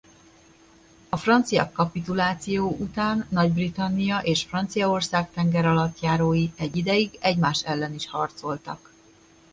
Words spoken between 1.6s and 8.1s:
kapituláció után Nagy-Britannia és Franciaország tengeralattjárói egy ideig egymás ellen is